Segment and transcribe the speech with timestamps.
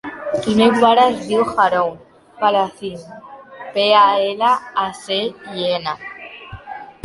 [0.51, 1.99] El meu pare es diu Haroun
[2.41, 2.97] Palacin:
[3.77, 5.23] pe, a, ela, a, ce,
[5.57, 5.99] i, ena.